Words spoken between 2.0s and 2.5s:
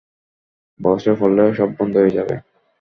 হয়ে যাবে।